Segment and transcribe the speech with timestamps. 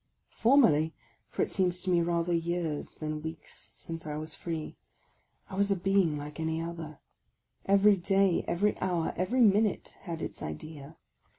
[0.33, 0.95] Formerly
[1.29, 4.75] (for it seems to me rather years than weeks since I was free)
[5.47, 6.97] I was a being like any other;
[7.67, 10.97] every day, every hour, every minute had its idea.